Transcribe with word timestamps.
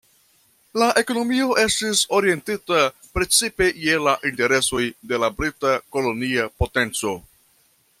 La 0.83 0.85
ekonomio 1.01 1.51
estis 1.63 2.01
orientita 2.21 2.81
precipe 3.19 3.69
je 3.85 4.01
la 4.09 4.17
interesoj 4.33 4.85
de 5.13 5.23
la 5.25 5.33
brita 5.39 5.79
kolonia 5.97 6.53
potenco. 6.63 7.19